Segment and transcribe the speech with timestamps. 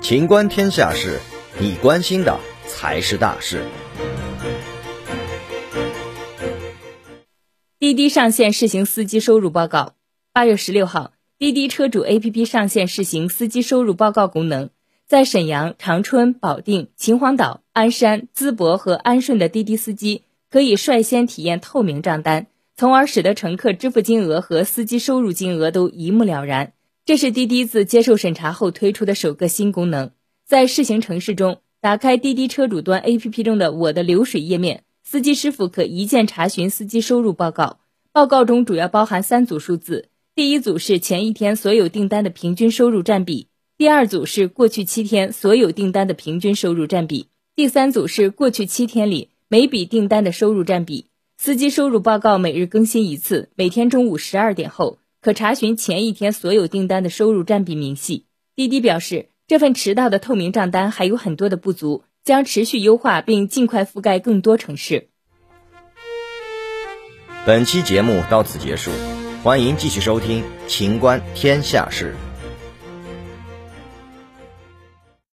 [0.00, 1.20] 情观天下事，
[1.60, 3.62] 你关心的才是大事。
[7.78, 9.92] 滴滴上线试行司机收入报告。
[10.32, 14.70] 八月十六号，滴滴车主 APP 上线试行司机收入报告功能，
[15.06, 22.46] 在沈阳、长春、保定、秦皇岛、鞍山、淄博和安顺的滴滴司机可以率先体验透明账单，
[22.76, 26.72] 从而使得乘客支付金额和司机收入金额都一目了然。
[27.08, 30.10] 这是滴滴自接受审查后推出的首个新功能。
[30.46, 37.80] 在试行城市中，打开滴滴车主端 APP 中的“我的流水”页面，司机师傅可一键查询司机收入报告。
[38.12, 43.46] 报告中主要包含三组数字：第一组是前一天所有订单的平均收入占比；
[43.78, 51.06] 第二组是过去七天所有订单的平均收入占比；第三组是过去七天里每笔订单的收入占比。
[51.38, 54.98] 司机收入报告每日更新一次，每天中午十二点后。
[55.20, 58.26] 可查询前一天所有订单的收入占比明细。
[58.54, 65.08] 滴滴表示，这份迟到的透明账单还有很多的不足，将持续优化并尽快覆盖更多城市。
[67.46, 68.90] 本期节目到此结束，
[69.42, 72.14] 欢迎继续收听《秦观天下事》。